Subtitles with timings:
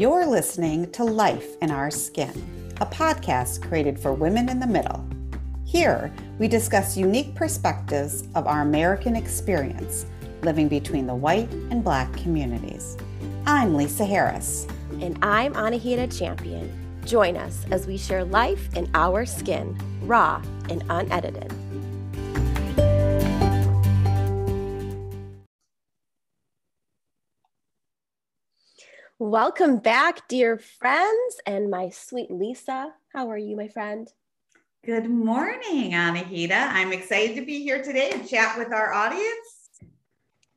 [0.00, 2.32] You're listening to Life in Our Skin,
[2.80, 5.06] a podcast created for women in the middle.
[5.66, 10.06] Here, we discuss unique perspectives of our American experience
[10.40, 12.96] living between the white and black communities.
[13.44, 14.66] I'm Lisa Harris.
[15.02, 16.72] And I'm Anahita Champion.
[17.04, 21.52] Join us as we share life in our skin, raw and unedited.
[29.30, 32.92] Welcome back, dear friends, and my sweet Lisa.
[33.12, 34.12] How are you, my friend?
[34.84, 36.50] Good morning, Anahita.
[36.50, 39.70] I'm excited to be here today and chat with our audience.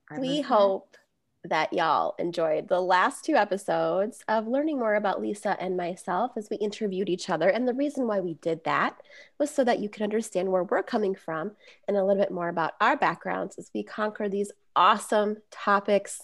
[0.09, 0.97] Our we hope
[1.45, 6.47] that y'all enjoyed the last two episodes of learning more about Lisa and myself as
[6.49, 7.49] we interviewed each other.
[7.49, 8.95] And the reason why we did that
[9.39, 11.51] was so that you can understand where we're coming from
[11.87, 16.21] and a little bit more about our backgrounds as we conquer these awesome topics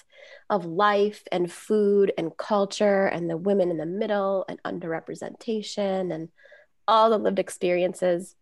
[0.49, 6.29] of life and food and culture and the women in the middle and underrepresentation and
[6.88, 8.35] all the lived experiences.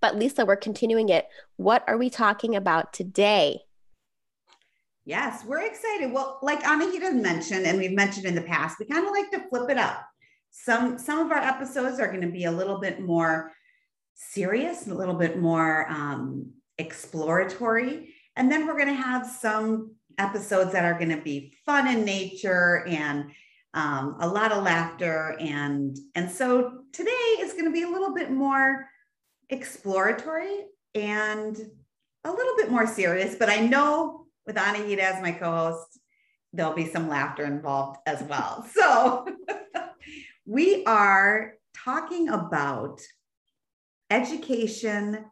[0.00, 1.26] But Lisa, we're continuing it.
[1.56, 3.62] What are we talking about today?
[5.04, 6.12] Yes, we're excited.
[6.12, 9.48] Well, like Anahita mentioned, and we've mentioned in the past, we kind of like to
[9.48, 10.06] flip it up.
[10.50, 13.52] Some some of our episodes are going to be a little bit more
[14.14, 20.72] serious, a little bit more um, exploratory, and then we're going to have some episodes
[20.72, 23.30] that are going to be fun in nature and
[23.74, 28.12] um, a lot of laughter and and so today is going to be a little
[28.12, 28.86] bit more
[29.48, 31.56] exploratory and
[32.24, 36.00] a little bit more serious but i know with anahita as my co-host
[36.52, 39.24] there'll be some laughter involved as well so
[40.44, 43.00] we are talking about
[44.10, 45.24] education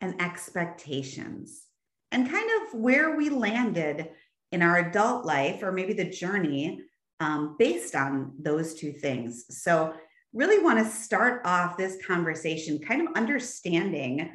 [0.00, 1.62] and expectations
[2.10, 4.08] and kind of where we landed
[4.50, 6.80] in our adult life or maybe the journey
[7.20, 9.44] um, based on those two things.
[9.62, 9.94] So,
[10.32, 14.30] really want to start off this conversation kind of understanding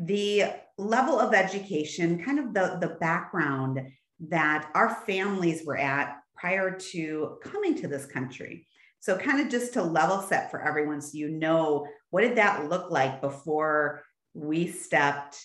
[0.00, 0.44] the
[0.78, 3.80] level of education, kind of the, the background
[4.28, 8.66] that our families were at prior to coming to this country.
[9.00, 12.68] So, kind of just to level set for everyone so you know what did that
[12.68, 14.02] look like before
[14.34, 15.38] we stepped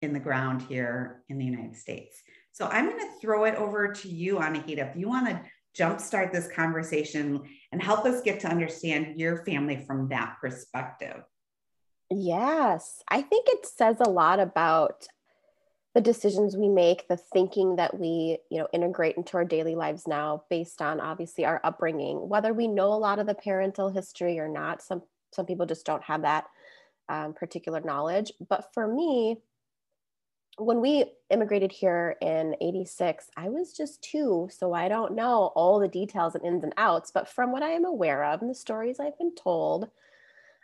[0.00, 2.20] in the ground here in the United States.
[2.52, 4.90] So I'm going to throw it over to you, Anahita.
[4.90, 5.40] If you want to
[5.78, 11.22] jumpstart this conversation and help us get to understand your family from that perspective.
[12.14, 15.06] Yes, I think it says a lot about
[15.94, 20.06] the decisions we make, the thinking that we, you know, integrate into our daily lives
[20.06, 24.38] now based on obviously our upbringing, whether we know a lot of the parental history
[24.38, 24.82] or not.
[24.82, 25.02] Some
[25.32, 26.44] some people just don't have that
[27.08, 28.32] um, particular knowledge.
[28.46, 29.38] But for me,
[30.58, 35.78] when we immigrated here in 86 i was just two so i don't know all
[35.78, 38.54] the details and ins and outs but from what i am aware of and the
[38.54, 39.88] stories i've been told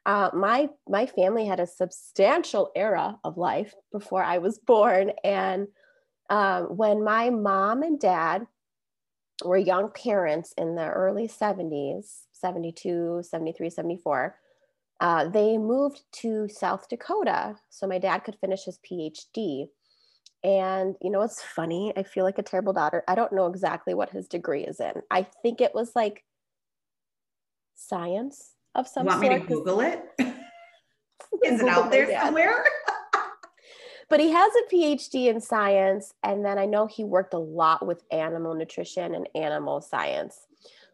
[0.09, 5.69] uh, my my family had a substantial era of life before i was born and
[6.31, 8.47] um, when my mom and dad
[9.45, 14.37] were young parents in the early 70s 72 73 74
[15.01, 19.69] uh, they moved to south dakota so my dad could finish his phd
[20.45, 21.93] and you know, it's funny.
[21.97, 23.03] I feel like a terrible daughter.
[23.09, 24.93] I don't know exactly what his degree is in.
[25.11, 26.25] I think it was like
[27.75, 29.33] science of some you want sort.
[29.33, 30.03] me to Google it?
[31.45, 32.65] is it out there somewhere?
[34.09, 36.15] but he has a PhD in science.
[36.23, 40.47] And then I know he worked a lot with animal nutrition and animal science.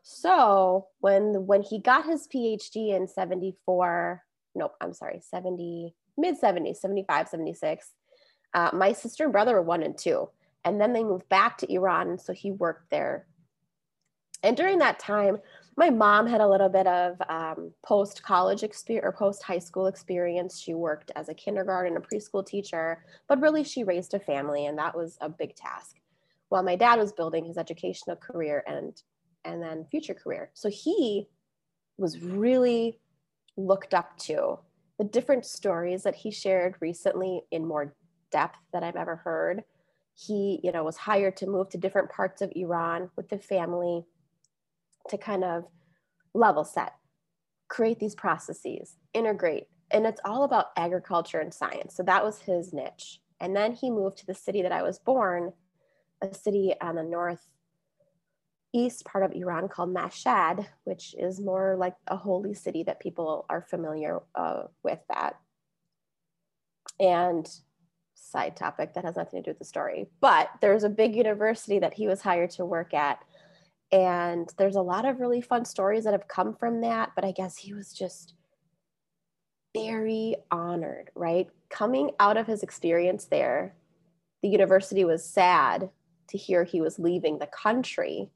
[0.02, 4.22] So when when he got his PhD in 74,
[4.54, 7.90] nope, I'm sorry, 70, mid 70s, 75, 76,
[8.52, 10.28] uh, my sister and brother were one and two.
[10.64, 12.08] And then they moved back to Iran.
[12.08, 13.26] And so he worked there.
[14.42, 15.38] And during that time,
[15.76, 19.86] my mom had a little bit of um, post college experience or post high school
[19.86, 20.60] experience.
[20.60, 24.78] She worked as a kindergarten and preschool teacher, but really she raised a family, and
[24.78, 25.96] that was a big task.
[26.48, 29.00] While my dad was building his educational career and
[29.44, 30.50] and then future career.
[30.54, 31.28] So he
[31.98, 32.98] was really
[33.56, 34.58] looked up to.
[34.98, 37.94] The different stories that he shared recently in more
[38.30, 39.64] depth that I've ever heard.
[40.14, 44.06] He, you know, was hired to move to different parts of Iran with the family
[45.08, 45.64] to kind of
[46.34, 46.94] level set,
[47.68, 49.64] create these processes, integrate.
[49.90, 51.94] And it's all about agriculture and science.
[51.94, 53.20] So that was his niche.
[53.40, 55.52] And then he moved to the city that I was born,
[56.22, 57.46] a city on the north
[58.74, 63.46] east part of Iran called Mashhad, which is more like a holy city that people
[63.48, 65.36] are familiar uh, with that.
[66.98, 67.48] And
[68.14, 70.06] side topic that has nothing to do with the story.
[70.20, 73.20] But there's a big university that he was hired to work at.
[73.94, 77.12] And there's a lot of really fun stories that have come from that.
[77.14, 78.34] But I guess he was just
[79.72, 81.48] very honored, right?
[81.70, 83.76] Coming out of his experience there,
[84.42, 85.90] the university was sad
[86.28, 88.30] to hear he was leaving the country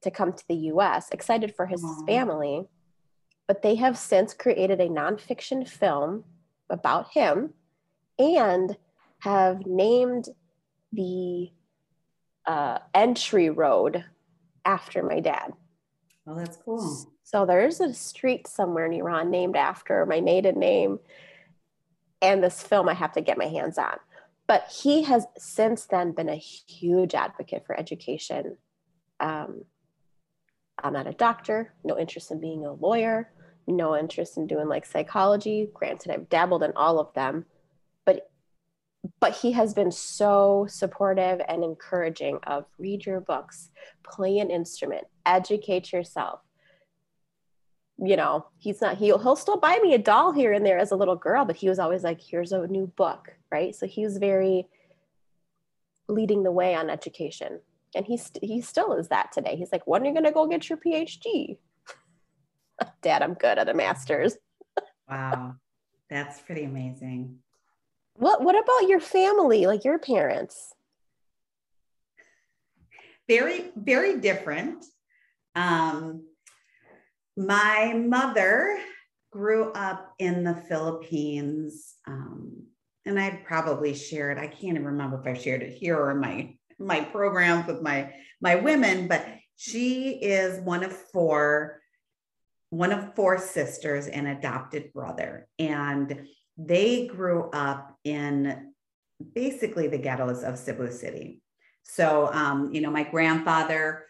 [0.00, 2.06] to come to the US, excited for his Aww.
[2.06, 2.66] family.
[3.46, 6.24] But they have since created a nonfiction film
[6.70, 7.52] about him
[8.18, 8.74] and
[9.18, 10.30] have named
[10.92, 11.50] the
[12.46, 14.04] uh, entry road
[14.66, 15.52] after my dad.
[16.26, 17.06] Oh, that's cool.
[17.22, 20.98] So there's a street somewhere in Iran named after my maiden name.
[22.20, 23.96] And this film I have to get my hands on.
[24.48, 28.58] But he has since then been a huge advocate for education.
[29.20, 29.64] Um,
[30.82, 33.32] I'm not a doctor, no interest in being a lawyer,
[33.66, 35.70] no interest in doing like psychology.
[35.72, 37.46] Granted, I've dabbled in all of them,
[39.20, 43.70] but he has been so supportive and encouraging of read your books,
[44.02, 46.40] play an instrument, educate yourself,
[47.98, 50.90] you know, he's not, he'll, he'll still buy me a doll here and there as
[50.90, 53.74] a little girl, but he was always like, here's a new book, right?
[53.74, 54.66] So he was very
[56.08, 57.60] leading the way on education.
[57.94, 59.56] And he, st- he still is that today.
[59.56, 61.56] He's like, when are you going to go get your PhD?
[63.02, 64.36] Dad, I'm good at a master's.
[65.08, 65.54] wow.
[66.10, 67.38] That's pretty amazing.
[68.16, 70.72] What, what about your family, like your parents?
[73.28, 74.84] Very, very different.
[75.54, 76.24] Um,
[77.36, 78.78] my mother
[79.30, 81.94] grew up in the Philippines.
[82.06, 82.66] Um,
[83.04, 84.38] and I'd probably shared.
[84.38, 87.80] I can't even remember if I shared it here or in my my programs with
[87.80, 89.26] my my women, but
[89.56, 91.80] she is one of four,
[92.70, 95.48] one of four sisters and adopted brother.
[95.58, 96.26] And
[96.56, 98.72] they grew up in
[99.34, 101.42] basically the ghettos of Cebu City.
[101.82, 104.06] So um, you know, my grandfather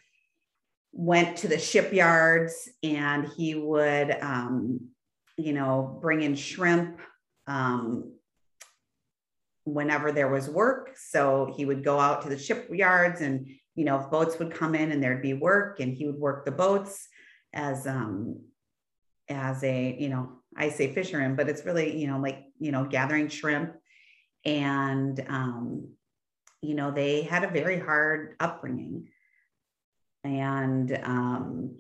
[0.97, 4.81] went to the shipyards and he would, um,
[5.37, 7.01] you know, bring in shrimp
[7.47, 8.15] um,
[9.65, 10.97] whenever there was work.
[10.97, 14.75] So he would go out to the shipyards and, you know, if boats would come
[14.75, 17.07] in and there'd be work and he would work the boats
[17.53, 18.41] as, um,
[19.29, 22.85] as a, you know, I say fisherman, but it's really, you know, like, you know,
[22.85, 23.75] gathering shrimp.
[24.45, 25.89] And, um,
[26.63, 29.09] you know, they had a very hard upbringing.
[30.25, 31.77] And um,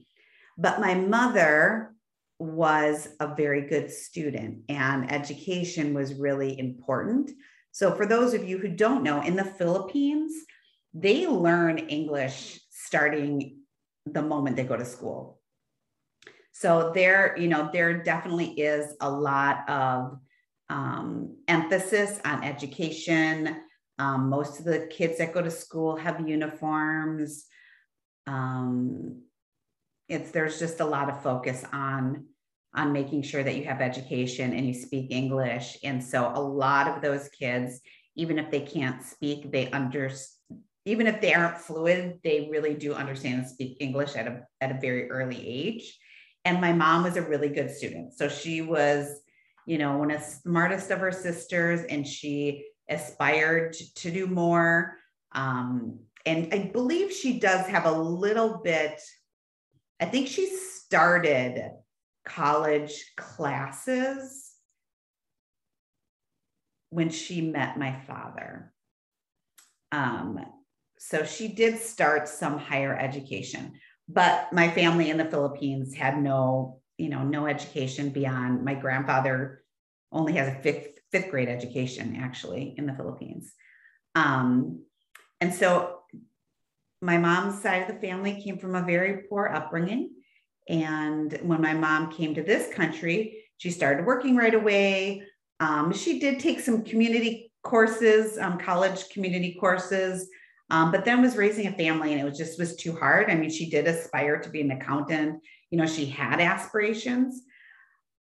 [0.59, 1.95] but my mother
[2.39, 7.31] was a very good student and education was really important.
[7.73, 10.33] So for those of you who don't know in the philippines
[10.97, 13.59] they learn english starting
[14.07, 15.36] the moment they go to school
[16.59, 20.19] so there you know there definitely is a lot of
[20.71, 23.57] um, emphasis on education.
[23.99, 27.45] Um, most of the kids that go to school have uniforms.
[28.27, 29.23] Um,
[30.09, 32.25] it's there's just a lot of focus on
[32.75, 35.77] on making sure that you have education and you speak english.
[35.85, 37.81] And so a lot of those kids
[38.15, 40.11] even if they can't speak they under
[40.87, 44.71] even if they aren't fluid they really do understand and speak english at a, at
[44.71, 45.99] a very early age
[46.47, 48.15] and my mom was a really good student.
[48.15, 49.21] So she was
[49.67, 54.97] you know one of the smartest of her sisters and she aspired to, do more.
[55.33, 59.01] Um, and I believe she does have a little bit,
[60.01, 61.73] I think she started
[62.25, 64.53] college classes
[66.91, 68.73] when she met my father.
[69.93, 70.41] Um,
[70.99, 73.73] so she did start some higher education,
[74.09, 79.63] but my family in the Philippines had no, you know, no education beyond my grandfather
[80.13, 83.53] only has a fifth fifth grade education actually in the Philippines.
[84.15, 84.83] Um,
[85.41, 86.01] and so
[87.03, 90.11] my mom's side of the family came from a very poor upbringing.
[90.69, 95.23] And when my mom came to this country, she started working right away.
[95.61, 100.29] Um, she did take some community courses, um, college community courses,
[100.71, 103.31] um, but then was raising a family and it was just was too hard.
[103.31, 105.43] I mean, she did aspire to be an accountant.
[105.71, 107.43] You know, she had aspirations,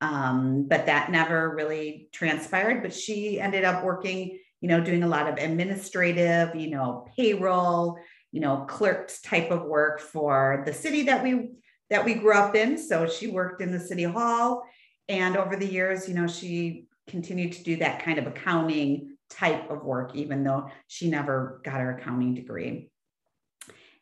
[0.01, 2.83] um, but that never really transpired.
[2.83, 7.99] But she ended up working, you know, doing a lot of administrative, you know, payroll,
[8.31, 11.51] you know, clerks type of work for the city that we
[11.89, 12.77] that we grew up in.
[12.77, 14.65] So she worked in the city hall.
[15.09, 19.71] And over the years, you know, she continued to do that kind of accounting type
[19.71, 22.91] of work, even though she never got her accounting degree.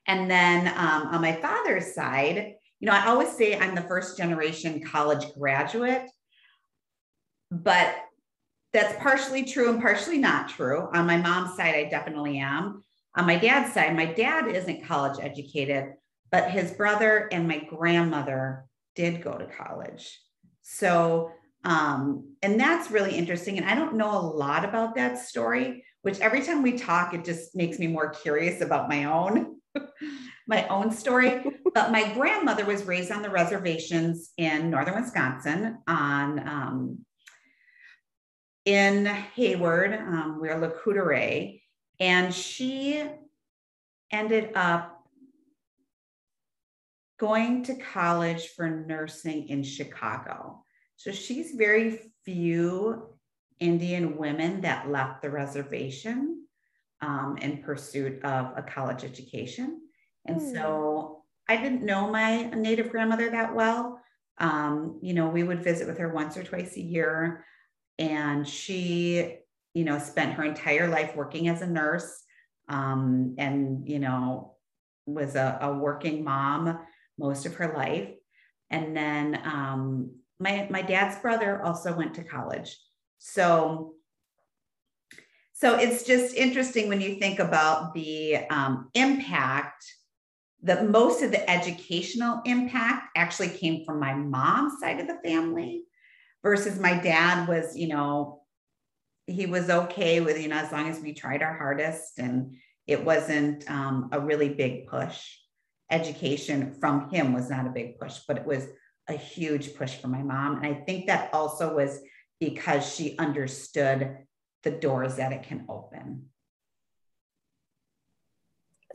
[0.07, 4.17] And then um, on my father's side, you know, I always say I'm the first
[4.17, 6.11] generation college graduate,
[7.51, 7.95] but
[8.73, 10.89] that's partially true and partially not true.
[10.93, 12.83] On my mom's side, I definitely am.
[13.15, 15.93] On my dad's side, my dad isn't college educated,
[16.31, 18.65] but his brother and my grandmother
[18.97, 20.19] did go to college.
[20.63, 21.31] So,
[21.65, 23.59] um, and that's really interesting.
[23.59, 27.25] And I don't know a lot about that story, which every time we talk, it
[27.25, 29.57] just makes me more curious about my own.
[30.49, 31.43] my own story
[31.73, 36.99] but my grandmother was raised on the reservations in northern wisconsin on um,
[38.65, 41.63] in hayward um, we're Lac Courte Oreilles,
[42.01, 43.03] and she
[44.11, 45.03] ended up
[47.19, 50.65] going to college for nursing in Chicago.
[50.97, 53.09] So she's very few
[53.61, 56.47] Indian women that left the reservation
[57.01, 59.81] um, in pursuit of a college education.
[60.27, 60.53] And mm.
[60.53, 64.01] so I didn't know my native grandmother that well.
[64.39, 67.45] Um, you know, we would visit with her once or twice a year.
[67.99, 69.39] And she,
[69.75, 72.23] you know, spent her entire life working as a nurse
[72.69, 74.55] um, and, you know,
[75.07, 76.79] was a, a working mom
[77.19, 78.11] most of her life.
[78.71, 80.11] And then um,
[80.43, 82.77] my my dad's brother also went to college.
[83.19, 83.95] So
[85.53, 89.85] so it's just interesting when you think about the um, impact
[90.65, 95.85] that most of the educational impact actually came from my mom's side of the family
[96.43, 98.43] versus my dad was you know
[99.27, 102.57] he was okay with you know as long as we tried our hardest and
[102.87, 105.23] it wasn't um, a really big push
[105.93, 108.67] education from him was not a big push, but it was
[109.09, 110.57] a huge push for my mom.
[110.57, 112.01] And I think that also was
[112.41, 114.19] because she understood
[114.63, 116.27] the doors that it can open.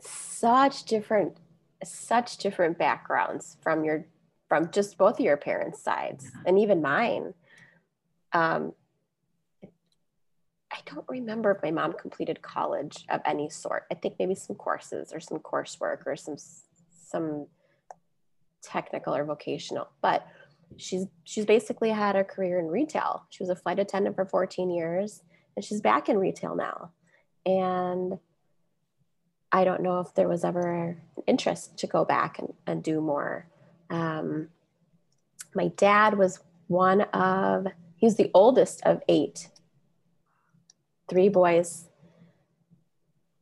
[0.00, 1.38] Such different,
[1.84, 4.06] such different backgrounds from your,
[4.48, 6.42] from just both of your parents' sides yeah.
[6.46, 7.34] and even mine.
[8.32, 8.72] Um,
[10.70, 13.84] I don't remember if my mom completed college of any sort.
[13.90, 16.36] I think maybe some courses or some coursework or some
[17.08, 17.46] some
[18.62, 20.26] technical or vocational, but
[20.76, 23.24] she's she's basically had a career in retail.
[23.30, 25.22] She was a flight attendant for 14 years
[25.56, 26.92] and she's back in retail now.
[27.46, 28.18] And
[29.50, 33.00] I don't know if there was ever an interest to go back and, and do
[33.00, 33.48] more.
[33.88, 34.48] Um,
[35.54, 39.48] my dad was one of, he was the oldest of eight,
[41.08, 41.86] three boys.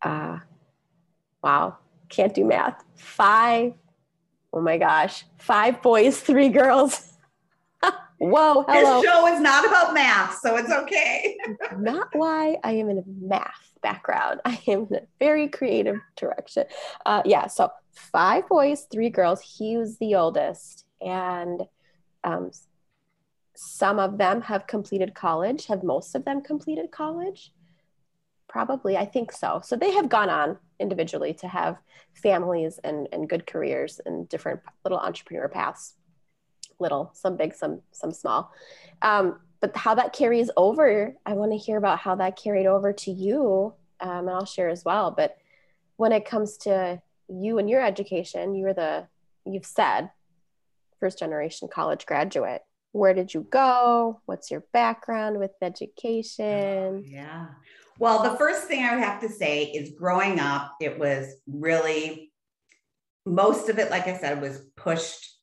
[0.02, 0.38] Uh,
[1.42, 2.82] wow can't do math.
[2.94, 3.74] Five,
[4.52, 7.12] oh my gosh, five boys, three girls.
[8.18, 9.00] Whoa, hello.
[9.00, 11.36] This show is not about math, so it's okay.
[11.78, 14.40] not why I am in a math background.
[14.44, 16.64] I am in a very creative direction.
[17.04, 19.40] Uh, yeah, so five boys, three girls.
[19.40, 20.86] He was the oldest.
[21.00, 21.62] And
[22.24, 22.50] um,
[23.54, 25.66] some of them have completed college.
[25.66, 27.52] Have most of them completed college?
[28.48, 29.60] Probably, I think so.
[29.64, 31.78] So they have gone on individually to have
[32.14, 35.94] families and, and good careers and different little entrepreneur paths.
[36.78, 38.52] Little some big some some small.
[39.02, 42.92] Um, but how that carries over i want to hear about how that carried over
[42.92, 45.10] to you um, and i'll share as well.
[45.10, 45.38] But
[45.96, 49.06] when it comes to you and your education you were the
[49.44, 50.10] you've said
[51.00, 52.62] first generation college graduate.
[52.92, 54.20] Where did you go?
[54.24, 57.04] What's your background with education?
[57.06, 57.46] Yeah
[57.98, 62.32] well, the first thing I would have to say is growing up, it was really
[63.24, 65.34] most of it, like I said, was pushed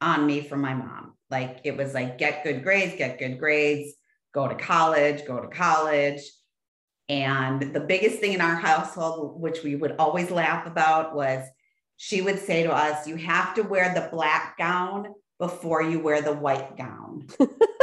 [0.00, 1.14] on me from my mom.
[1.30, 3.94] Like it was like, get good grades, get good grades,
[4.34, 6.20] go to college, go to college.
[7.08, 11.46] And the biggest thing in our household, which we would always laugh about, was
[11.96, 16.20] she would say to us, You have to wear the black gown before you wear
[16.20, 17.28] the white gown.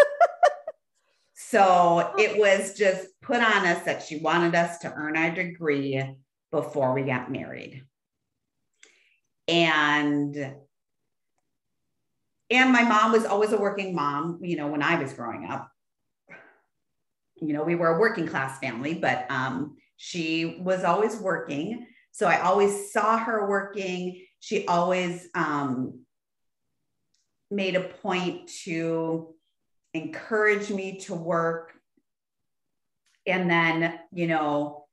[1.53, 6.03] So it was just put on us that she wanted us to earn our degree
[6.49, 7.83] before we got married.
[9.47, 10.35] And
[12.49, 15.69] and my mom was always a working mom, you know, when I was growing up.
[17.35, 21.85] You know, we were a working class family, but um, she was always working.
[22.13, 24.25] So I always saw her working.
[24.39, 25.99] She always um,
[27.51, 29.32] made a point to
[29.93, 31.73] encourage me to work
[33.25, 34.85] and then you know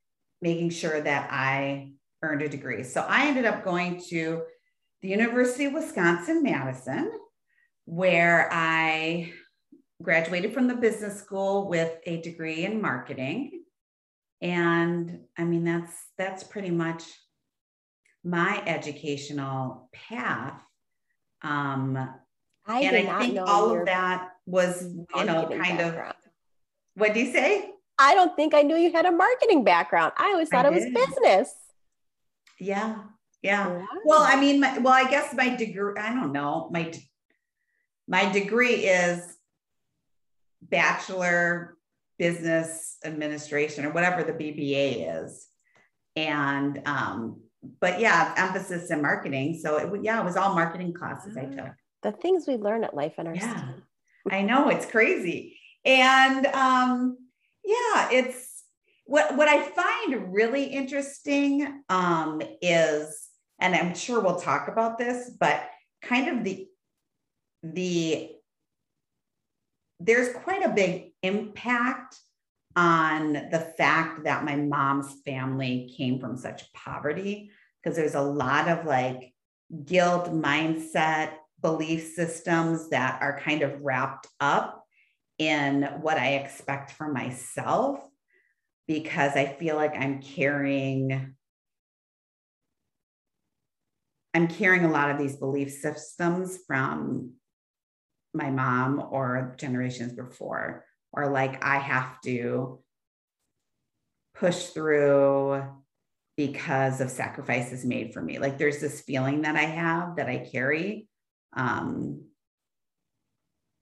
[0.43, 1.91] making sure that i
[2.23, 2.83] earned a degree.
[2.83, 4.43] So i ended up going to
[5.03, 7.11] the university of wisconsin madison
[7.87, 9.33] where i
[10.03, 13.65] graduated from the business school with a degree in marketing.
[14.41, 17.05] And i mean that's that's pretty much
[18.25, 20.61] my educational path.
[21.43, 21.97] Um,
[22.67, 26.11] I and I think all of that was, you know, kind background.
[26.11, 26.31] of
[26.95, 27.71] what do you say?
[27.99, 30.13] I don't think I knew you had a marketing background.
[30.17, 31.55] I always thought I it was business.
[32.59, 32.97] Yeah.
[33.43, 33.85] Yeah.
[34.05, 36.69] Well, I mean, my, well, I guess my degree, I don't know.
[36.73, 36.93] My
[38.07, 39.37] my degree is
[40.63, 41.77] bachelor
[42.19, 45.47] business administration or whatever the BBA is.
[46.17, 47.41] And um,
[47.81, 49.59] but yeah, emphasis in marketing.
[49.63, 51.73] So it yeah, it was all marketing classes I took.
[52.03, 53.69] The things we learn at life and our yeah.
[54.31, 55.59] I know it's crazy.
[55.85, 57.17] And um,
[57.65, 58.65] yeah, it's
[59.05, 65.31] what what I find really interesting um, is, and I'm sure we'll talk about this,
[65.39, 65.63] but
[66.03, 66.67] kind of the
[67.63, 68.31] the
[69.99, 72.19] there's quite a big impact
[72.77, 77.51] on the fact that my mom's family came from such poverty
[77.83, 79.35] because there's a lot of like
[79.85, 84.85] guilt mindset belief systems that are kind of wrapped up
[85.39, 88.01] in what I expect for myself
[88.87, 91.35] because I feel like I'm carrying
[94.33, 97.33] I'm carrying a lot of these belief systems from
[98.33, 102.81] my mom or generations before or like I have to
[104.35, 105.65] push through
[106.37, 108.39] because of sacrifices made for me.
[108.39, 111.07] Like there's this feeling that I have that I carry.
[111.55, 112.25] Um,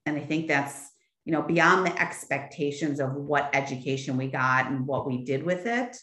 [0.07, 0.91] and I think that's,
[1.25, 5.67] you know, beyond the expectations of what education we got and what we did with
[5.67, 5.97] it.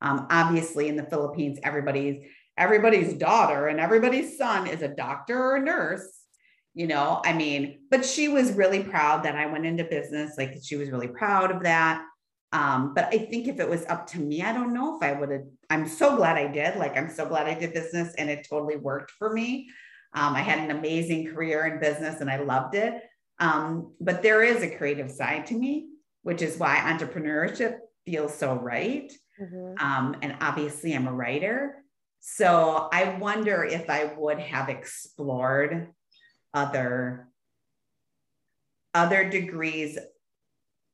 [0.00, 2.24] Um, obviously, in the Philippines, everybody's
[2.56, 6.20] everybody's daughter and everybody's son is a doctor or a nurse
[6.74, 10.54] you know i mean but she was really proud that i went into business like
[10.62, 12.04] she was really proud of that
[12.52, 15.12] um, but i think if it was up to me i don't know if i
[15.12, 18.28] would have i'm so glad i did like i'm so glad i did business and
[18.28, 19.68] it totally worked for me
[20.14, 23.02] um, i had an amazing career in business and i loved it.
[23.38, 25.90] Um, but there is a creative side to me
[26.22, 29.12] which is why entrepreneurship feels so right.
[29.40, 29.84] Mm-hmm.
[29.84, 31.76] Um, and obviously i'm a writer.
[32.20, 35.88] So i wonder if i would have explored
[36.52, 37.28] other
[38.92, 39.98] other degrees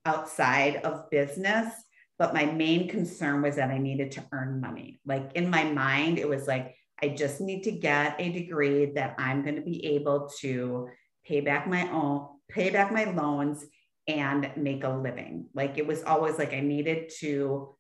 [0.05, 1.73] outside of business.
[2.19, 5.01] But my main concern was that i needed to earn money.
[5.05, 9.15] Like in my mind it was like i just need to get a degree that
[9.19, 10.89] i'm going to be able to
[11.25, 13.65] pay back my own pay back my loans
[14.09, 17.75] and make a living like it was always like i needed to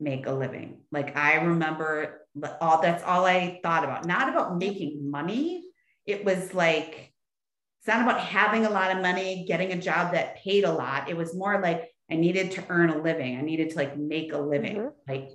[0.00, 2.26] make a living like i remember
[2.60, 5.64] all that's all i thought about not about making money
[6.06, 7.12] it was like
[7.82, 11.10] it's not about having a lot of money, getting a job that paid a lot.
[11.10, 13.36] It was more like I needed to earn a living.
[13.36, 14.76] I needed to like make a living.
[14.76, 15.10] Mm-hmm.
[15.12, 15.30] Like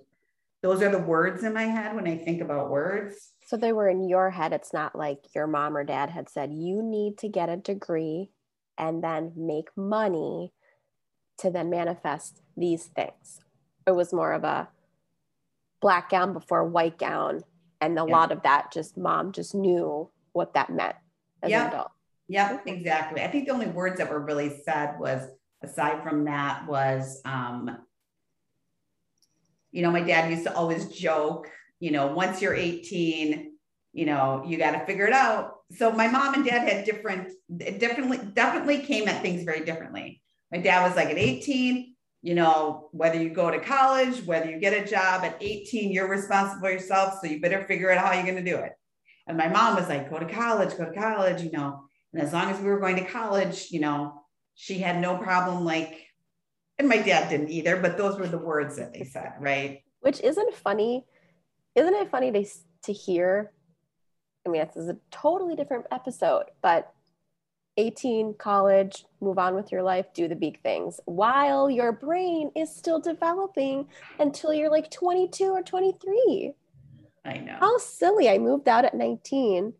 [0.61, 3.33] those are the words in my head when I think about words.
[3.45, 4.53] So they were in your head.
[4.53, 8.29] It's not like your mom or dad had said, you need to get a degree
[8.77, 10.53] and then make money
[11.39, 13.39] to then manifest these things.
[13.85, 14.67] It was more of a
[15.81, 17.41] black gown before white gown.
[17.79, 18.13] And a yeah.
[18.13, 20.95] lot of that just mom just knew what that meant
[21.43, 21.67] as yeah.
[21.67, 21.91] an adult.
[22.27, 23.21] Yeah, exactly.
[23.21, 25.21] I think the only words that were really said was
[25.63, 27.77] aside from that was um,
[29.71, 31.49] you know, my dad used to always joke,
[31.79, 33.53] you know, once you're 18,
[33.93, 35.55] you know, you got to figure it out.
[35.71, 40.21] So my mom and dad had different, definitely, definitely came at things very differently.
[40.51, 44.59] My dad was like at 18, you know, whether you go to college, whether you
[44.59, 47.19] get a job at 18, you're responsible for yourself.
[47.21, 48.73] So you better figure out how you're going to do it.
[49.27, 51.81] And my mom was like, go to college, go to college, you know.
[52.13, 54.21] And as long as we were going to college, you know,
[54.55, 56.06] she had no problem like,
[56.79, 59.83] and my dad didn't either, but those were the words that they said, right?
[60.01, 61.05] Which isn't funny.
[61.75, 62.45] Isn't it funny to,
[62.83, 63.51] to hear?
[64.45, 66.93] I mean, this is a totally different episode, but
[67.77, 72.75] 18, college, move on with your life, do the big things while your brain is
[72.75, 73.87] still developing
[74.19, 76.53] until you're like 22 or 23.
[77.25, 77.57] I know.
[77.59, 78.29] How silly.
[78.29, 79.73] I moved out at 19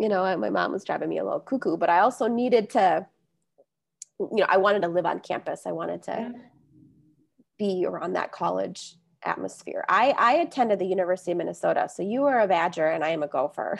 [0.00, 3.06] you know, my mom was driving me a little cuckoo, but I also needed to,
[4.20, 5.62] you know, I wanted to live on campus.
[5.66, 6.32] I wanted to
[7.58, 9.84] be around that college atmosphere.
[9.88, 11.88] I, I attended the University of Minnesota.
[11.92, 13.78] So you are a Badger and I am a Gopher.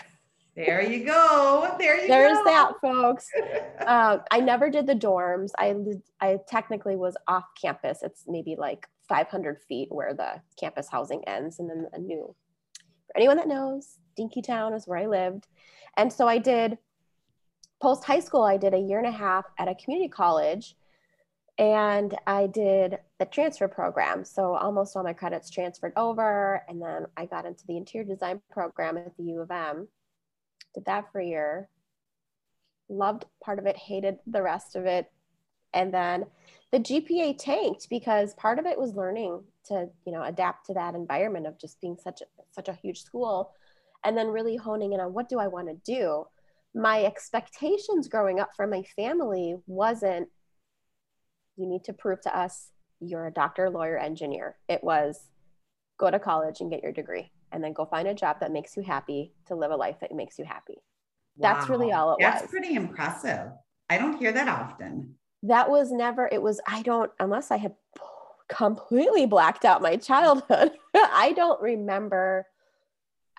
[0.57, 1.75] There you go.
[1.79, 2.09] There you go.
[2.09, 2.45] There's go.
[2.45, 3.29] that, folks.
[3.87, 5.51] um, I never did the dorms.
[5.59, 5.75] I,
[6.21, 8.01] I technically was off campus.
[8.03, 11.61] It's maybe like 500 feet where the campus housing ends.
[11.61, 12.35] And then a new,
[13.07, 15.47] for anyone that knows, Dinkytown is where I lived.
[15.97, 16.79] And so I did
[17.81, 20.77] post high school, I did a year and a half at a community college
[21.59, 24.25] and I did the transfer program.
[24.25, 26.63] So almost all my credits transferred over.
[26.69, 29.87] And then I got into the interior design program at the U of M.
[30.75, 31.69] Did that for a year.
[32.89, 35.11] Loved part of it, hated the rest of it.
[35.75, 36.27] And then
[36.73, 40.95] the GPA tanked because part of it was learning to, you know, adapt to that
[40.95, 43.53] environment of just being such a, such a huge school
[44.03, 46.25] and then really honing in on what do I want to do.
[46.75, 50.29] My expectations growing up from my family wasn't
[51.57, 54.57] you need to prove to us you're a doctor, lawyer, engineer.
[54.69, 55.29] It was
[55.99, 58.77] go to college and get your degree and then go find a job that makes
[58.77, 60.83] you happy to live a life that makes you happy.
[61.37, 61.55] Wow.
[61.55, 62.43] That's really all it That's was.
[62.43, 63.49] That's pretty impressive.
[63.89, 65.15] I don't hear that often.
[65.43, 67.75] That was never, it was, I don't, unless I had
[68.49, 72.47] completely blacked out my childhood, I don't remember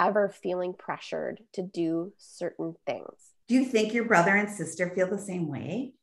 [0.01, 3.13] ever feeling pressured to do certain things.
[3.47, 5.93] Do you think your brother and sister feel the same way?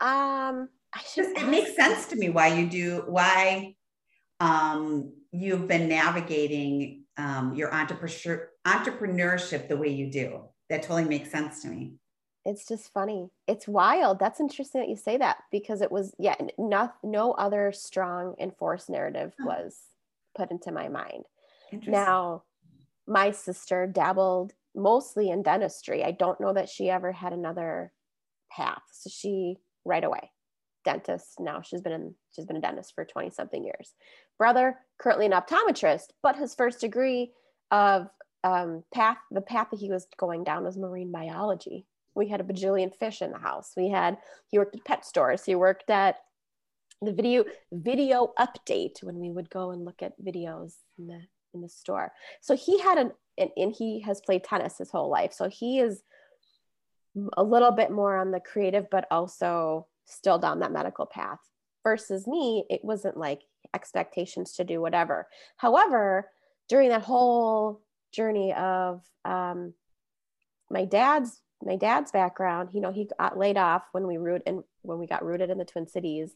[0.00, 1.36] Um, I should.
[1.36, 3.76] It makes sense to me why you do why
[4.40, 10.42] um, you've been navigating um, your entrepreneur, entrepreneurship the way you do.
[10.68, 11.94] That totally makes sense to me.
[12.44, 13.30] It's just funny.
[13.46, 14.18] It's wild.
[14.18, 16.34] That's interesting that you say that because it was yeah.
[16.58, 19.78] No, no other strong enforced narrative was
[20.34, 21.24] put into my mind.
[21.86, 22.42] Now,
[23.12, 26.02] my sister dabbled mostly in dentistry.
[26.02, 27.92] I don't know that she ever had another
[28.50, 28.82] path.
[28.90, 30.30] So she right away
[30.84, 33.94] dentist now she's been in she's been a dentist for 20 something years
[34.38, 37.32] brother currently an optometrist but his first degree
[37.70, 38.08] of
[38.44, 42.44] um, path the path that he was going down was marine biology we had a
[42.44, 46.16] bajillion fish in the house we had he worked at pet stores he worked at
[47.00, 51.20] the video video update when we would go and look at videos in the
[51.54, 52.12] in the store.
[52.40, 55.32] So he had an and, and he has played tennis his whole life.
[55.32, 56.02] So he is
[57.36, 61.38] a little bit more on the creative but also still down that medical path.
[61.84, 63.42] Versus me it wasn't like
[63.74, 65.28] expectations to do whatever.
[65.56, 66.30] However
[66.68, 69.74] during that whole journey of um,
[70.70, 74.64] my dad's my dad's background you know he got laid off when we root and
[74.82, 76.32] when we got rooted in the twin cities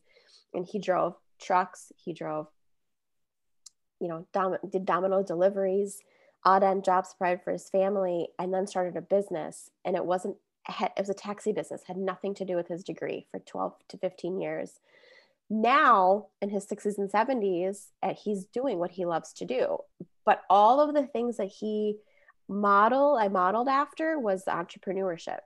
[0.54, 2.46] and he drove trucks he drove
[4.00, 6.00] you know dom- did domino deliveries
[6.44, 10.36] odd end jobs provided for his family and then started a business and it wasn't
[10.68, 13.98] it was a taxi business, had nothing to do with his degree for 12 to
[13.98, 14.80] 15 years.
[15.48, 19.78] Now, in his 60s and 70s, uh, he's doing what he loves to do.
[20.24, 21.96] But all of the things that he
[22.48, 25.38] model I modeled after was entrepreneurship,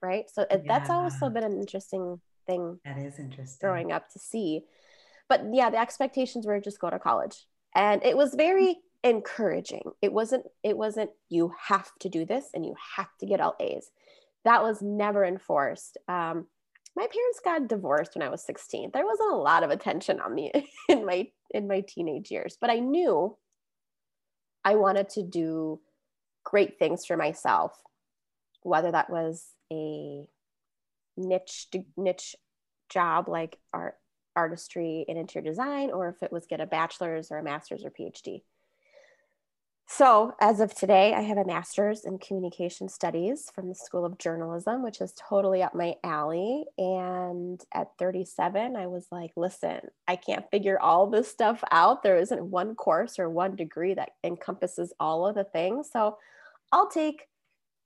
[0.00, 0.24] right?
[0.32, 0.58] So yeah.
[0.66, 2.80] that's also been an interesting thing.
[2.86, 3.58] That is interesting.
[3.60, 4.62] Growing up to see.
[5.28, 7.46] But yeah, the expectations were just go to college.
[7.74, 9.90] And it was very encouraging.
[10.00, 13.56] It wasn't it wasn't you have to do this and you have to get all
[13.60, 13.90] A's
[14.44, 15.98] that was never enforced.
[16.06, 16.46] Um,
[16.96, 18.90] my parents got divorced when I was 16.
[18.92, 20.52] There wasn't a lot of attention on me
[20.88, 23.36] in my in my teenage years, but I knew
[24.64, 25.80] I wanted to do
[26.44, 27.72] great things for myself,
[28.62, 30.26] whether that was a
[31.16, 32.36] niche niche
[32.88, 33.96] job like art
[34.36, 37.90] artistry and interior design or if it was get a bachelor's or a master's or
[37.90, 38.42] phd
[39.86, 44.18] so, as of today, I have a master's in communication studies from the School of
[44.18, 46.64] Journalism, which is totally up my alley.
[46.78, 52.02] And at 37, I was like, listen, I can't figure all this stuff out.
[52.02, 55.90] There isn't one course or one degree that encompasses all of the things.
[55.92, 56.16] So,
[56.72, 57.28] I'll take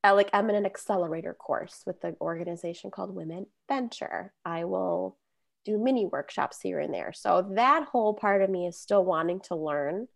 [0.04, 4.32] a, like I'm in an accelerator course with the organization called Women Venture.
[4.44, 5.16] I will
[5.68, 7.12] do mini workshops here and there.
[7.12, 10.08] So that whole part of me is still wanting to learn.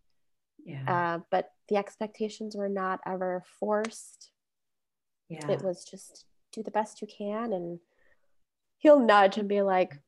[0.64, 0.84] Yeah.
[0.86, 4.30] Uh, but the expectations were not ever forced.
[5.28, 5.50] Yeah.
[5.50, 7.78] It was just do the best you can and
[8.78, 9.98] he'll nudge and be like,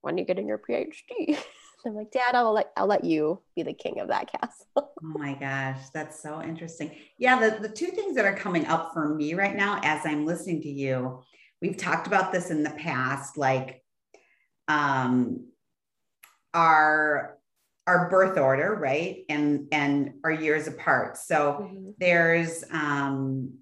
[0.00, 1.38] when are you getting your PhD?
[1.86, 4.66] I'm like, Dad, I'll let I'll let you be the king of that castle.
[4.76, 6.90] oh my gosh, that's so interesting.
[7.18, 10.26] Yeah, the, the two things that are coming up for me right now as I'm
[10.26, 11.22] listening to you,
[11.62, 13.82] we've talked about this in the past, like
[14.68, 15.46] um
[16.54, 17.38] our
[17.86, 19.24] our birth order, right?
[19.28, 21.16] And and our years apart.
[21.16, 21.90] So mm-hmm.
[21.98, 23.54] there's um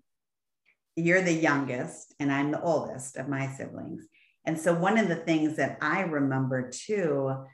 [0.96, 4.06] you're the youngest and I'm the oldest of my siblings.
[4.46, 7.44] And so one of the things that I remember too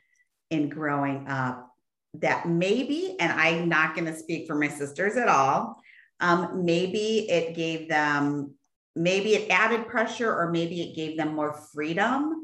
[0.51, 1.69] in growing up
[2.15, 5.81] that maybe, and I'm not going to speak for my sisters at all,
[6.21, 8.55] um, maybe it gave them,
[8.95, 12.42] maybe it added pressure or maybe it gave them more freedom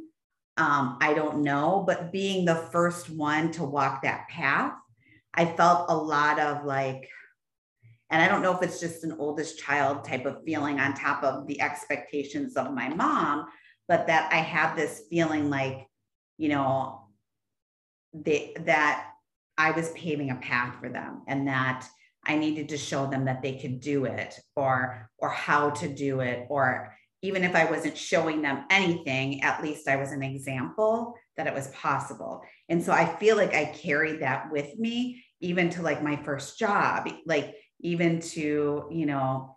[0.59, 4.73] um, I don't know, but being the first one to walk that path,
[5.33, 7.09] I felt a lot of like,
[8.11, 11.23] and I don't know if it's just an oldest child type of feeling on top
[11.23, 13.47] of the expectations of my mom,
[13.87, 15.87] but that I had this feeling like,
[16.38, 17.03] you know,
[18.12, 19.11] they, that
[19.57, 21.87] I was paving a path for them and that
[22.27, 26.21] I needed to show them that they could do it or or how to do
[26.21, 31.14] it or even if I wasn't showing them anything, at least I was an example
[31.37, 32.42] that it was possible.
[32.68, 36.59] And so I feel like I carried that with me even to like my first
[36.59, 37.09] job.
[37.26, 39.57] Like even to, you know,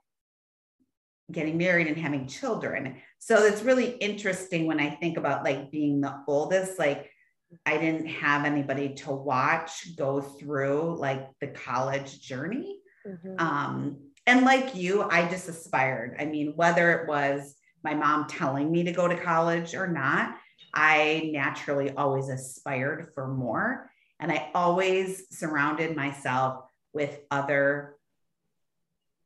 [1.32, 2.98] getting married and having children.
[3.20, 7.10] So it's really interesting when I think about like being the oldest, like
[7.66, 12.80] I didn't have anybody to watch go through like the college journey.
[13.08, 13.36] Mm-hmm.
[13.40, 16.16] Um, and like you, I just aspired.
[16.20, 20.36] I mean, whether it was my mom telling me to go to college or not,
[20.74, 23.90] I naturally always aspired for more.
[24.20, 27.96] And I always surrounded myself with other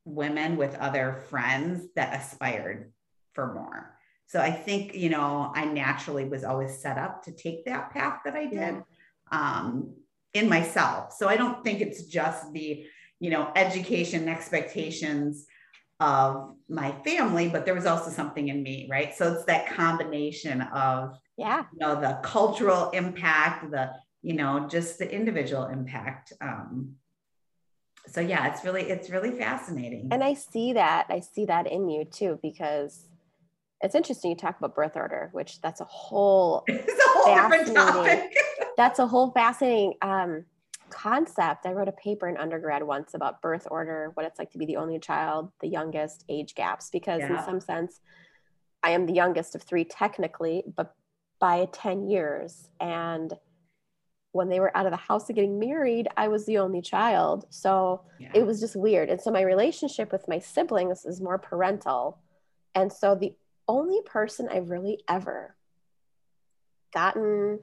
[0.04, 2.92] women, with other friends that aspired
[3.32, 3.94] for more.
[4.28, 8.20] So I think, you know, I naturally was always set up to take that path
[8.24, 8.82] that I did
[9.30, 9.94] um,
[10.32, 11.12] in myself.
[11.12, 12.86] So I don't think it's just the,
[13.20, 15.46] you know, education expectations
[16.00, 19.14] of my family, but there was also something in me, right?
[19.14, 24.98] So it's that combination of, yeah, you know, the cultural impact, the, you know, just
[24.98, 26.32] the individual impact.
[26.40, 26.96] Um,
[28.08, 30.08] so yeah, it's really, it's really fascinating.
[30.12, 33.08] And I see that, I see that in you too, because
[33.80, 37.74] it's interesting you talk about birth order, which that's a whole, it's a whole different
[37.74, 38.36] topic.
[38.76, 40.44] that's a whole fascinating um,
[40.90, 41.66] concept.
[41.66, 44.66] I wrote a paper in undergrad once about birth order, what it's like to be
[44.66, 47.38] the only child, the youngest, age gaps, because yeah.
[47.38, 48.00] in some sense,
[48.82, 50.94] I am the youngest of three technically, but
[51.38, 52.68] by 10 years.
[52.80, 53.32] And
[54.32, 57.46] when they were out of the house and getting married, I was the only child.
[57.50, 58.30] So yeah.
[58.34, 59.08] it was just weird.
[59.08, 62.18] And so my relationship with my siblings is more parental.
[62.74, 63.34] And so the
[63.66, 65.56] only person I've really ever
[66.92, 67.60] gotten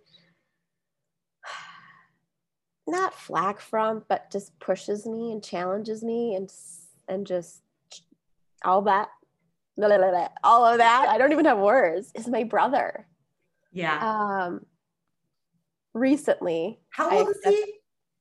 [2.87, 6.51] not flack from, but just pushes me and challenges me and
[7.07, 7.61] and just
[8.63, 9.09] all that,
[9.77, 11.07] blah, blah, blah, all of that.
[11.09, 12.11] I don't even have words.
[12.15, 13.07] Is my brother.
[13.71, 13.99] Yeah.
[13.99, 14.65] Um.
[15.93, 16.79] Recently.
[16.89, 17.73] How old is he?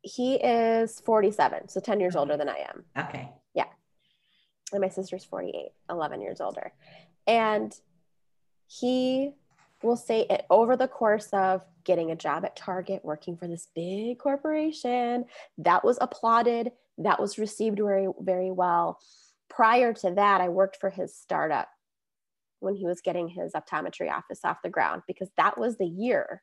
[0.04, 3.06] He is 47, so 10 years older than I am.
[3.06, 3.30] Okay.
[3.54, 3.66] Yeah.
[4.72, 6.72] And my sister's 48, 11 years older.
[7.26, 7.72] And
[8.66, 9.32] he
[9.82, 13.68] will say it over the course of getting a job at Target, working for this
[13.74, 15.24] big corporation,
[15.58, 18.98] that was applauded, that was received very, very well.
[19.48, 21.68] Prior to that, I worked for his startup
[22.60, 26.42] when he was getting his optometry office off the ground because that was the year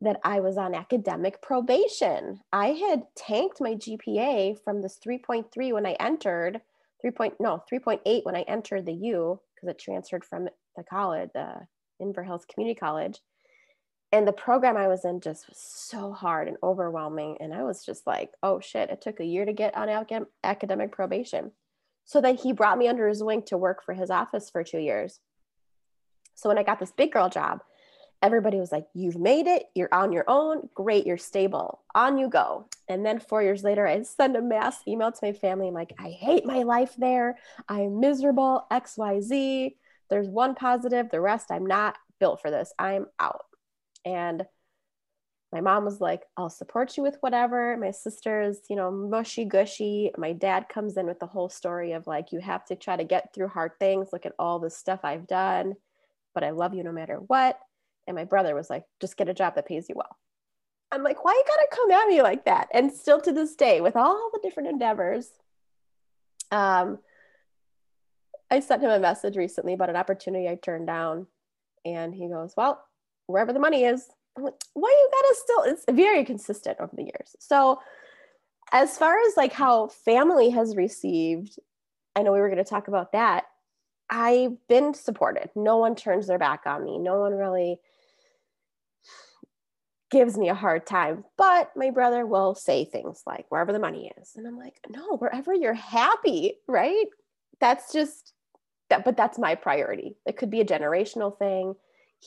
[0.00, 2.40] that I was on academic probation.
[2.52, 6.60] I had tanked my GPA from this 3.3 when I entered,
[7.00, 7.10] 3.
[7.10, 11.66] Point, no, 3.8 when I entered the U because it transferred from the college, the
[12.02, 13.20] Inver Hills Community College.
[14.14, 17.36] And the program I was in just was so hard and overwhelming.
[17.40, 19.88] And I was just like, oh shit, it took a year to get on
[20.44, 21.50] academic probation.
[22.04, 24.78] So then he brought me under his wing to work for his office for two
[24.78, 25.18] years.
[26.36, 27.64] So when I got this big girl job,
[28.22, 29.64] everybody was like, You've made it.
[29.74, 30.68] You're on your own.
[30.76, 31.08] Great.
[31.08, 31.80] You're stable.
[31.96, 32.68] On you go.
[32.88, 35.66] And then four years later, I send a mass email to my family.
[35.66, 37.36] I'm like, I hate my life there.
[37.68, 38.64] I'm miserable.
[38.70, 39.74] XYZ.
[40.08, 42.72] There's one positive, the rest, I'm not built for this.
[42.78, 43.46] I'm out.
[44.04, 44.44] And
[45.52, 47.76] my mom was like, I'll support you with whatever.
[47.76, 50.10] My sister's, you know, mushy gushy.
[50.18, 53.04] My dad comes in with the whole story of like, you have to try to
[53.04, 54.08] get through hard things.
[54.12, 55.74] Look at all the stuff I've done,
[56.34, 57.58] but I love you no matter what.
[58.08, 60.16] And my brother was like, just get a job that pays you well.
[60.90, 62.68] I'm like, why you gotta come at me like that?
[62.72, 65.28] And still to this day, with all the different endeavors,
[66.50, 66.98] um,
[68.50, 71.26] I sent him a message recently about an opportunity I turned down,
[71.84, 72.84] and he goes, "Well,
[73.26, 74.08] wherever the money is."
[74.38, 77.36] Like, "Why you gotta still?" It's very consistent over the years.
[77.38, 77.80] So,
[78.72, 81.58] as far as like how family has received,
[82.16, 83.44] I know we were to talk about that.
[84.10, 85.50] I've been supported.
[85.54, 86.98] No one turns their back on me.
[86.98, 87.80] No one really
[90.10, 91.24] gives me a hard time.
[91.36, 94.36] But my brother will say things like, wherever the money is.
[94.36, 97.06] And I'm like, no, wherever you're happy, right?
[97.60, 98.32] That's just
[98.90, 100.16] that, but that's my priority.
[100.26, 101.74] It could be a generational thing.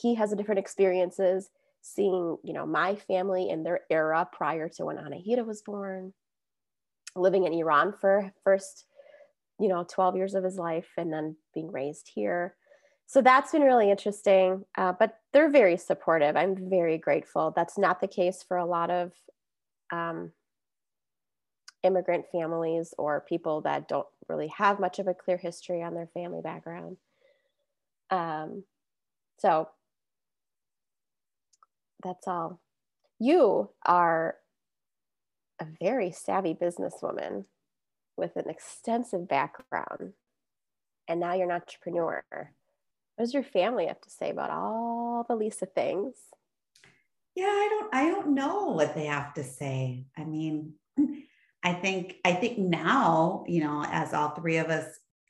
[0.00, 4.84] He has a different experiences seeing, you know, my family in their era prior to
[4.84, 6.12] when Anahita was born,
[7.16, 8.84] living in Iran for first,
[9.58, 12.54] you know, 12 years of his life and then being raised here.
[13.06, 16.36] So that's been really interesting, uh, but they're very supportive.
[16.36, 17.52] I'm very grateful.
[17.56, 19.12] That's not the case for a lot of
[19.90, 20.32] um,
[21.82, 26.08] immigrant families or people that don't really have much of a clear history on their
[26.12, 26.98] family background.
[28.10, 28.64] Um,
[29.38, 29.68] so
[32.02, 32.60] that's all.
[33.18, 34.36] You are
[35.60, 37.44] a very savvy businesswoman
[38.16, 40.12] with an extensive background,
[41.08, 42.22] and now you're an entrepreneur.
[42.30, 46.14] What does your family have to say about all the Lisa things?
[47.34, 50.06] Yeah, I don't I don't know what they have to say.
[50.16, 50.74] I mean,
[51.64, 54.86] I think I think now, you know, as all three of us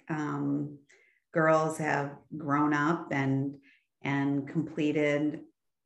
[0.09, 0.79] um,
[1.33, 3.57] girls have grown up and
[4.03, 5.41] and completed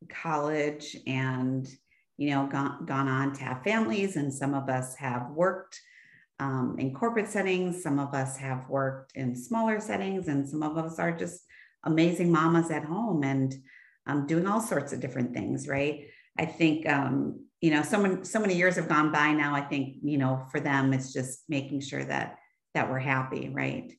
[0.08, 1.68] college and
[2.16, 5.80] you know gone, gone on to have families and some of us have worked
[6.38, 10.76] um, in corporate settings some of us have worked in smaller settings and some of
[10.76, 11.42] us are just
[11.84, 13.54] amazing mamas at home and
[14.06, 16.06] um, doing all sorts of different things right?
[16.38, 19.60] I think um, you know so many so many years have gone by now i
[19.62, 22.36] think you know for them it's just making sure that
[22.74, 23.94] that we're happy right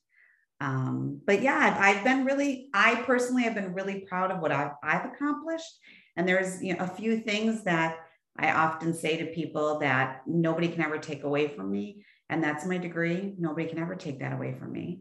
[0.64, 4.50] um, but yeah I've, I've, been really i personally have been really proud of what
[4.52, 5.72] I've, I've accomplished.
[6.16, 7.98] And there's you know a few things that
[8.38, 12.04] i often say to people that nobody can ever take away from me.
[12.30, 13.34] And that's my degree.
[13.38, 15.00] Nobody can ever take that away from me.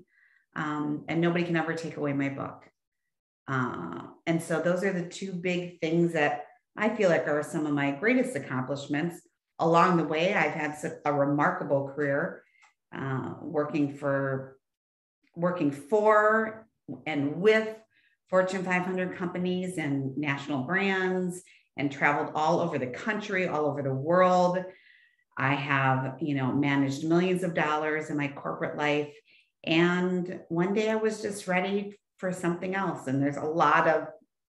[0.56, 2.64] Um, and nobody can ever take away my book.
[3.48, 6.46] Uh, and so those are the two big things that
[6.76, 9.22] I feel like are some of my greatest accomplishments.
[9.60, 12.44] Along the way, I've had a remarkable career
[12.96, 14.58] uh, working for
[15.36, 16.68] working for
[17.06, 17.76] and with
[18.30, 21.44] Fortune 500 companies and national brands
[21.78, 24.64] and traveled all over the country, all over the world.
[25.38, 29.14] I have, you know, managed millions of dollars in my corporate life.
[29.64, 33.08] And one day I was just ready for something else.
[33.08, 34.08] And there's a lot of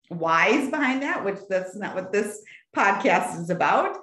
[0.09, 2.41] whys behind that, which that's not what this
[2.75, 3.97] podcast is about.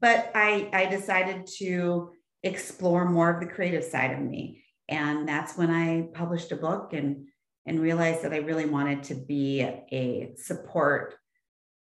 [0.00, 2.10] But I, I decided to
[2.42, 4.62] explore more of the creative side of me.
[4.88, 7.26] And that's when I published a book and,
[7.66, 11.14] and realized that I really wanted to be a support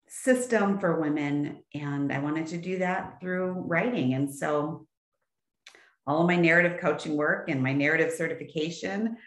[0.07, 1.63] system for women.
[1.73, 4.13] And I wanted to do that through writing.
[4.13, 4.88] And so
[6.05, 9.17] all of my narrative coaching work and my narrative certification,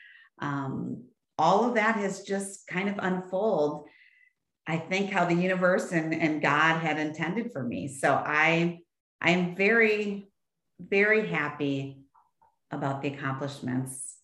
[0.41, 1.05] um,
[1.39, 3.89] all of that has just kind of unfolded
[4.67, 7.89] I think how the universe and, and God had intended for me.
[7.89, 8.81] So I
[9.21, 10.31] I'm very,
[10.81, 12.02] very happy
[12.73, 14.17] about the accomplishments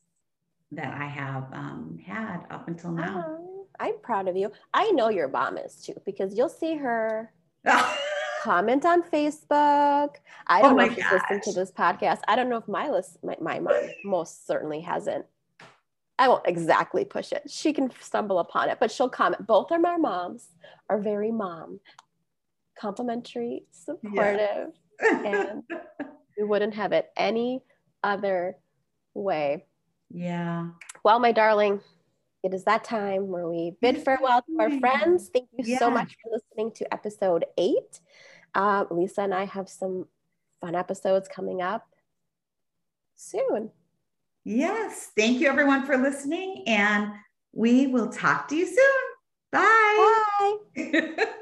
[0.72, 3.24] that I have um, had up until now.
[3.26, 4.52] Oh, I'm proud of you.
[4.74, 7.32] I know your mom is too, because you'll see her
[8.42, 10.16] comment on Facebook.
[10.46, 12.20] I don't oh know if she's listened to this podcast.
[12.28, 15.24] I don't know if my list, my, my mom most certainly hasn't
[16.18, 17.48] I won't exactly push it.
[17.48, 19.46] She can stumble upon it, but she'll comment.
[19.46, 20.48] Both of our moms
[20.90, 21.78] are very mom,
[22.78, 25.22] complimentary, supportive, yeah.
[25.24, 25.62] and
[26.38, 27.62] we wouldn't have it any
[28.02, 28.56] other
[29.14, 29.66] way.
[30.10, 30.68] Yeah.
[31.04, 31.80] Well, my darling,
[32.42, 35.30] it is that time where we bid farewell to our friends.
[35.32, 35.78] Thank you yeah.
[35.78, 38.00] so much for listening to episode eight.
[38.54, 40.06] Uh, Lisa and I have some
[40.60, 41.86] fun episodes coming up
[43.16, 43.70] soon.
[44.44, 45.10] Yes.
[45.16, 46.64] Thank you, everyone, for listening.
[46.66, 47.12] And
[47.52, 49.08] we will talk to you soon.
[49.50, 50.56] Bye.
[50.76, 51.26] Bye.